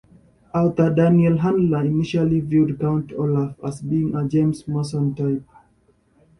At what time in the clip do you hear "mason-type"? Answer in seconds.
4.67-5.43